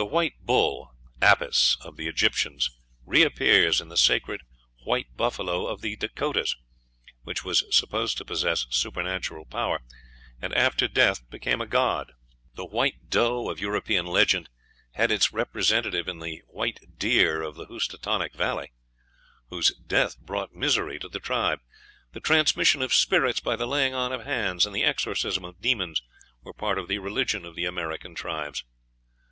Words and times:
The 0.00 0.04
white 0.06 0.38
bull, 0.46 0.94
Apis, 1.20 1.76
of 1.80 1.96
the 1.96 2.06
Egyptians, 2.06 2.70
reappears 3.04 3.80
in 3.80 3.88
the 3.88 3.96
Sacred 3.96 4.42
white 4.84 5.16
buffalo 5.16 5.66
of 5.66 5.80
the 5.80 5.96
Dakotas, 5.96 6.54
which 7.22 7.44
was 7.44 7.64
supposed 7.76 8.16
to 8.18 8.24
possess 8.24 8.66
supernatural 8.70 9.44
power, 9.44 9.80
and 10.40 10.54
after 10.54 10.86
death 10.86 11.28
became 11.30 11.60
a 11.60 11.66
god. 11.66 12.12
The 12.54 12.64
white 12.64 13.08
doe 13.10 13.48
of 13.50 13.58
European 13.58 14.06
legend 14.06 14.48
had 14.92 15.10
its 15.10 15.32
representative 15.32 16.06
in 16.06 16.20
the 16.20 16.42
white 16.46 16.78
deer 16.96 17.42
of 17.42 17.56
the 17.56 17.66
Housatonic 17.66 18.34
Valley, 18.34 18.70
whose 19.48 19.74
death 19.78 20.16
brought 20.20 20.54
misery 20.54 21.00
to 21.00 21.08
the 21.08 21.18
tribe. 21.18 21.58
The 22.12 22.20
transmission 22.20 22.82
of 22.82 22.94
spirits 22.94 23.40
by 23.40 23.56
the 23.56 23.66
laying 23.66 23.94
on 23.94 24.12
of 24.12 24.24
hands, 24.24 24.64
and 24.64 24.72
the 24.76 24.84
exorcism 24.84 25.44
of 25.44 25.60
demons, 25.60 26.02
were 26.42 26.54
part 26.54 26.78
of 26.78 26.86
the 26.86 26.98
religion 27.00 27.44
of 27.44 27.56
the 27.56 27.64
American 27.64 28.14
tribes. 28.14 28.62